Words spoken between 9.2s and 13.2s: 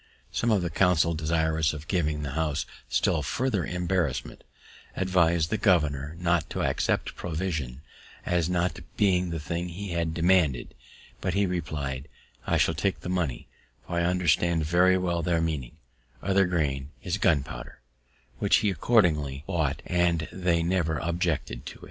the thing he had demanded; but he repli'd, "I shall take the